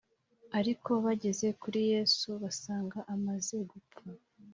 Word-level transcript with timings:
ariko 0.59 0.91
bageze 1.05 1.47
kuri 1.61 1.79
Yesu 1.93 2.29
basanga 2.41 2.97
amaze 3.15 3.55
gupfa 3.71 4.07